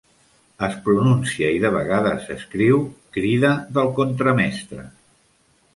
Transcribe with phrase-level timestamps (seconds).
[0.67, 2.81] Es pronuncia, i de vegades s'escriu,
[3.19, 4.93] "crida del contramestre".